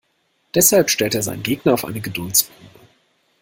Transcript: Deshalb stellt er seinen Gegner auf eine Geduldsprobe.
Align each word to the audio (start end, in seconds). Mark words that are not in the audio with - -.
Deshalb 0.55 0.89
stellt 0.89 1.13
er 1.13 1.21
seinen 1.21 1.43
Gegner 1.43 1.75
auf 1.75 1.85
eine 1.85 2.01
Geduldsprobe. 2.01 2.79